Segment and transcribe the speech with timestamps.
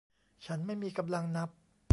[0.45, 1.49] ฉันไม่มีกำลังนับ